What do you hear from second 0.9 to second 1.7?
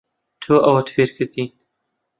فێر کردین.